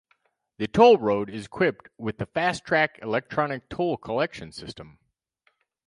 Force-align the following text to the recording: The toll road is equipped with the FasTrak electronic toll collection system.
The 0.57 0.67
toll 0.67 0.97
road 0.97 1.29
is 1.29 1.45
equipped 1.45 1.89
with 1.95 2.17
the 2.17 2.25
FasTrak 2.25 2.99
electronic 3.03 3.69
toll 3.69 3.97
collection 3.97 4.51
system. 4.51 4.97